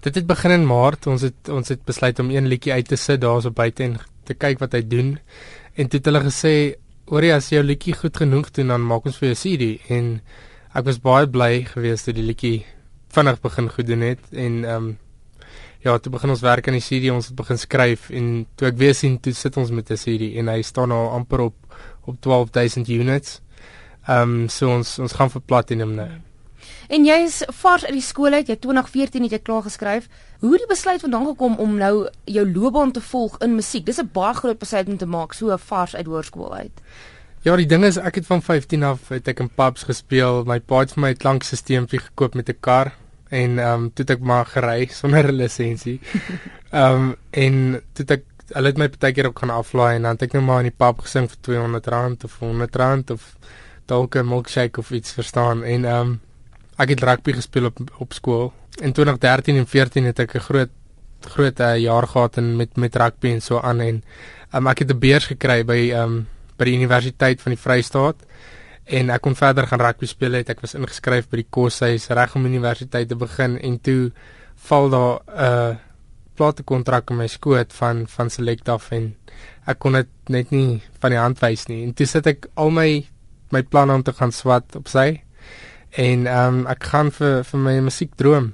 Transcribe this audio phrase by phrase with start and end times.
[0.00, 1.06] Dit het begin in Maart.
[1.10, 4.34] Ons het ons het besluit om een liedjie uit te sit daarso buite en te
[4.34, 5.16] kyk wat hy doen.
[5.74, 6.52] En toe het hulle gesê,
[7.06, 10.20] "Orie, as jou liedjie goed genoeg doen, dan maak ons vir jou CD." En
[10.74, 12.64] ek was baie bly geweest dat die liedjie
[13.08, 14.98] vinnig begin goed doen het en ehm um,
[15.80, 18.76] ja, toe begin ons werk aan die CD, ons het begin skryf en toe ek
[18.76, 21.54] weer sien toe sit ons met 'n CD en hy staan al amper op
[22.04, 23.40] op 12000 units.
[24.06, 26.27] Ehm um, so ons ons gaan vir platinum nou.
[26.88, 30.08] En jy is vars uit die skool uit, jy 2014 het jy klaar geskryf.
[30.40, 33.86] Hoe het die besluit vandaan gekom om nou jou loopbaan te volg in musiek?
[33.86, 36.80] Dis 'n baie groot besluit om te maak so vars uit hoërskool uit.
[37.42, 40.44] Ja, die ding is ek het van 15 af het ek in pubs gespeel.
[40.44, 42.92] My pa het vir my 'n klankstelsel gekoop met 'n kar
[43.28, 46.00] en ehm um, toe het ek maar gery sonder 'n lisensie.
[46.70, 50.16] Ehm um, en toe het ek hulle het my partykeer ook gaan aflaai en dan
[50.16, 53.36] het ek net maar in die pub gesing vir R200 of R100 of
[53.86, 56.20] dalk 'n milkshake of iets verstaan en ehm um,
[56.78, 58.52] ek het rugby gespeel op op skool.
[58.78, 60.70] In 2013 en 14 het ek 'n groot
[61.20, 63.80] groot uh, jaar gehad in met met rugby en so aan.
[63.80, 64.02] En
[64.54, 66.26] um, ek het 'n beurs gekry by um
[66.56, 68.16] by die Universiteit van die Vrystaat.
[68.84, 70.48] En ek kon verder gaan rugby speel het.
[70.48, 73.58] Ek was ingeskryf by die koshuis reg om universiteit te begin.
[73.60, 74.12] En toe
[74.56, 75.76] val daar 'n uh,
[76.34, 79.16] platekontrak in my skoot van van Select af en
[79.66, 81.82] ek kon dit net nie van die hand wys nie.
[81.84, 83.06] En toe sit ek al my
[83.50, 85.22] my planne om te gaan swat op sy
[85.90, 88.52] en ehm um, ek gaan vir vir my musiek droom.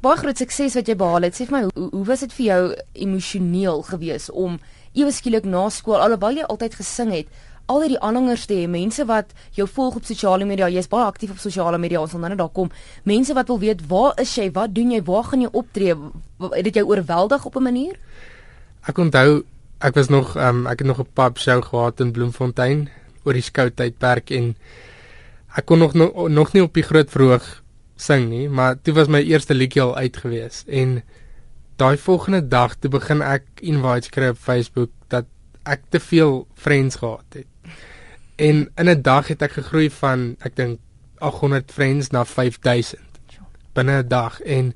[0.00, 1.34] Baie groot sukses wat jy behaal het.
[1.36, 4.58] Sê vir my, hoe, hoe was dit vir jou emosioneel gewees om
[4.92, 7.28] ewe skielik na skool alhoewel jy altyd gesing het,
[7.66, 11.32] al hierdie aanhangers te hê, mense wat jou volg op sosiale media, jy's baie aktief
[11.34, 12.70] op sosiale media, ons sal nou net daar kom.
[13.08, 14.50] Mense wat wil weet, waar is jy?
[14.52, 15.02] Wat doen jy?
[15.06, 15.96] Waar gaan jy optree?
[16.42, 17.98] Het dit jou oorweldig op 'n manier?
[18.86, 19.44] Ek onthou
[19.80, 22.88] ek was nog ehm um, ek het nog 'n pub show gehad in Bloemfontein
[23.24, 24.56] oor die skou tydperk en
[25.56, 27.62] ek kon nog nog, nog nie op die groot verhoog
[27.96, 30.64] sing nie, maar toe was my eerste liedjie al uit gewees.
[30.66, 31.02] En
[31.76, 35.28] daai volgende dag toe begin ek invites kry op Facebook dat
[35.68, 37.46] ek te veel friends gehad het.
[38.36, 40.80] En in 'n dag het ek gegroei van ek dink
[41.18, 43.00] 800 friends na 5000
[43.74, 44.40] binne 'n dag.
[44.40, 44.74] En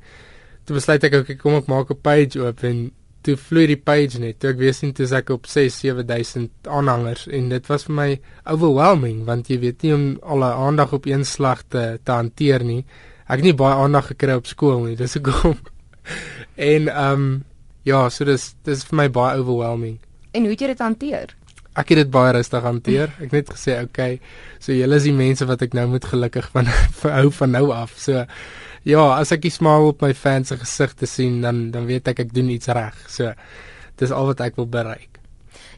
[0.65, 2.93] toe besluit ek ek kom ek maak 'n page oop en
[3.27, 4.39] toe vloei die page net.
[4.41, 8.09] Toe ek weet sien toe ek op 6 7000 aanhangers en dit was vir my
[8.45, 12.65] overwhelming want jy weet nie om al die aandag op een slag te te hanteer
[12.65, 12.85] nie.
[13.27, 14.97] Ek het nie baie aandag gekry op skool nie.
[14.99, 15.59] Dis hoekom.
[16.71, 17.27] en ehm um,
[17.87, 19.99] ja, so dis dis vir my baie overwhelming.
[20.35, 21.35] En hoe het jy dit hanteer?
[21.77, 23.13] Ek het dit baie rustig hanteer.
[23.23, 24.21] Ek net gesê, "Oké, okay,
[24.59, 26.67] so julle is die mense wat ek nou moet gelukkig van
[27.19, 28.25] hou van nou af." So
[28.87, 32.21] ja, as ek 'n smaal op my fans se gesigte sien, dan dan weet ek
[32.21, 32.95] ek doen iets reg.
[33.09, 33.33] So
[33.97, 35.19] dis al wat ek wil bereik.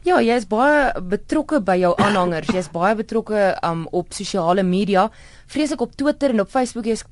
[0.03, 2.47] Ja, jy is baie betrokke by jou aanhangers.
[2.47, 5.09] Jy's baie betrokke um, op sosiale media,
[5.47, 6.85] vreeslik op Twitter en op Facebook.
[6.85, 7.03] Jy's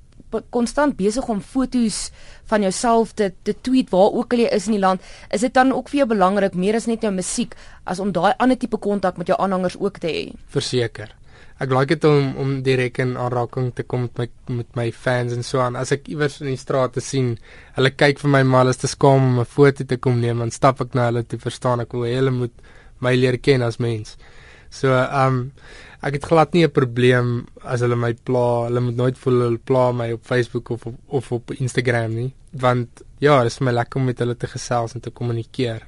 [0.50, 2.12] konstant besig om foto's
[2.46, 5.02] van jouself te te tweet waar ook al jy is in die land.
[5.32, 7.56] Is dit dan ook vir jou belangrik meer as net jou musiek
[7.86, 10.34] as om daai ander tipe kontak met jou aanhangers ook te hê?
[10.48, 11.16] Verseker
[11.60, 14.28] ek like dit om om direk in aanraking te kom met my
[14.60, 15.76] met my fans en so aan.
[15.76, 17.36] As ek iewers in die straat te sien,
[17.78, 20.52] hulle kyk vir my maar is te skaam om 'n foto te kom neem, dan
[20.52, 22.54] stap ek na hulle te verstaan ek wil hulle moet
[23.00, 24.18] my leer ken as mens.
[24.70, 25.52] So um
[26.02, 29.58] ek het glad nie 'n probleem as hulle my pla, hulle moet nooit voel hulle
[29.58, 33.72] pla my op Facebook of of, of op Instagram nie, want ja, dit is my
[33.72, 35.82] lekker om met hulle te gesels en te kommunikeer.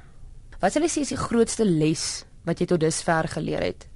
[0.60, 3.89] Wat sal jy sê is die grootste les wat jy tot dusver geleer het?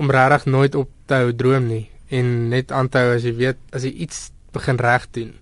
[0.00, 3.34] Om regtig nooit op te hou droom nie en net aan te hou as jy
[3.36, 5.34] weet as jy iets begin reg doen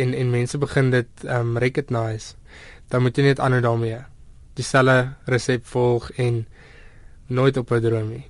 [0.00, 2.34] en en mense begin dit um recognize
[2.92, 4.02] dan moet jy net aanhou daarmee.
[4.58, 6.42] Dieselfde resep volg en
[7.26, 8.26] nooit op 'n droom nie.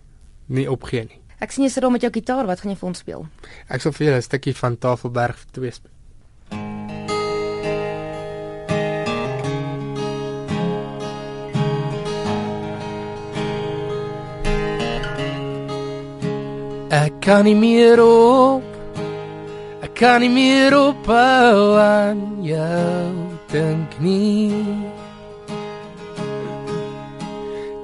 [0.46, 1.18] Nie opgee nie.
[1.38, 3.26] Ek sien jy sit daar met jou gitaar wat gaan jy vir ons speel?
[3.68, 5.90] Ek sal vir julle 'n stukkie van Tafelberg 2 speel
[16.92, 18.62] Ek kan nie meer op
[19.80, 23.12] Ek kan nie meer op aan jou
[23.48, 24.52] dink nie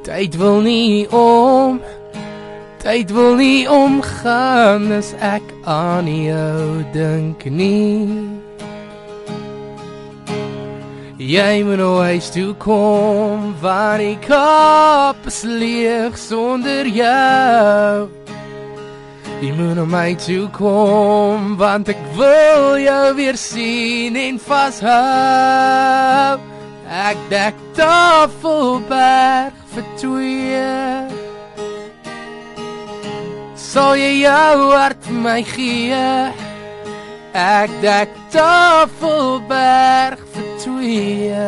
[0.05, 1.81] Tyd wil nie om
[2.85, 8.29] Tyd wil nie omgaan as ek aan jou dink nie
[11.17, 18.28] Jy moet nou eens toe kom waar ek op sleeg sonder jou
[19.39, 24.91] Jy moet na my toe kom want ek wil jou weer sien en vashou.
[26.91, 30.67] Ek dek tafelberg vir twee.
[33.55, 36.03] Sal jy jou hart my gee?
[37.39, 40.19] Ek dek tafelberg
[40.59, 41.47] twee.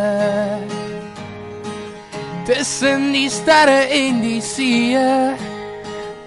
[2.47, 5.50] Tussen die sterre en die see.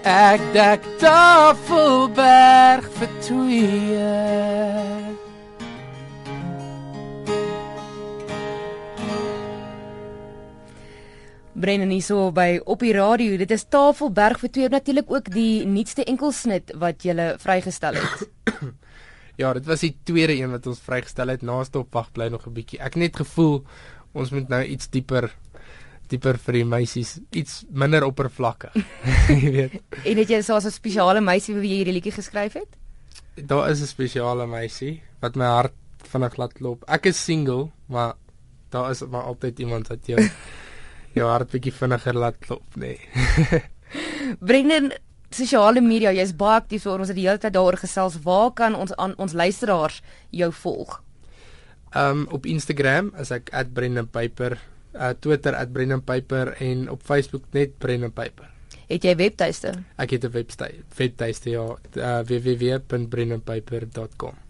[0.04, 4.08] Ek dek Tafelberg vir twee.
[11.56, 13.38] Brennan hierso by op die radio.
[13.40, 18.28] Dit is Tafelberg vir twee natuurlik ook die nuutste enkelsnit wat jy vrygestel het.
[19.40, 21.40] ja, dit was die tweede een wat ons vrygestel het.
[21.40, 22.76] Naaste opwag bly nog 'n bietjie.
[22.84, 23.64] Ek net gevoel
[24.12, 25.32] ons moet nou iets dieper
[26.14, 28.74] dieper vir die meisies, iets minder oppervlakkig.
[29.44, 29.78] jy weet.
[30.04, 32.78] En het jy so 'n spesiale meisie wie jy hierdie liedjie geskryf het?
[33.36, 35.74] Daar is 'n spesiale meisie wat my hart
[36.10, 36.84] vinnig laat klop.
[36.88, 38.14] Ek is single, maar
[38.70, 40.20] daar is maar altyd iemand wat jou
[41.18, 42.98] jou hart bietjie vinniger laat klop, nê.
[42.98, 43.62] Nee.
[44.40, 44.92] Brendan
[45.34, 48.20] sosiale media, jy's baie aktief, so ons het die hele tyd daaroor gesels.
[48.22, 50.00] Waar kan ons aan ons luisteraars
[50.30, 51.00] jou volg?
[51.94, 54.58] Um op Instagram as ek @brendanpiper,
[54.94, 58.50] uh Twitter @brendanpiper en op Facebook net brendanpiper.
[58.86, 59.72] Het jy webtuiste?
[59.96, 64.43] Ek het 'n webtuiste, webtuiste ja, uh, www.brendanpiper.com.